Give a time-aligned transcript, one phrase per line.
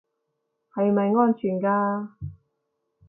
[0.73, 2.09] 係咪安全㗎